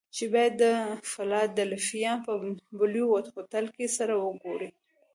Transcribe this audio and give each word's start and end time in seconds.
چې 0.15 0.23
بايد 0.33 0.53
د 0.63 0.65
فلادلفيا 1.11 2.13
په 2.25 2.31
بلوويو 2.79 3.23
هوټل 3.35 3.65
کې 3.75 3.85
سره 3.97 4.13
وګوري. 4.25 4.69